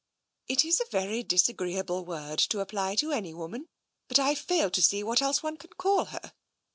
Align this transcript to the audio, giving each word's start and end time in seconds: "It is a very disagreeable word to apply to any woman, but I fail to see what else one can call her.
"It 0.47 0.65
is 0.65 0.81
a 0.81 0.89
very 0.89 1.21
disagreeable 1.21 2.03
word 2.05 2.39
to 2.39 2.59
apply 2.59 2.95
to 2.95 3.11
any 3.11 3.35
woman, 3.35 3.67
but 4.07 4.17
I 4.17 4.33
fail 4.33 4.71
to 4.71 4.81
see 4.81 5.03
what 5.03 5.21
else 5.21 5.43
one 5.43 5.57
can 5.57 5.73
call 5.77 6.05
her. 6.05 6.33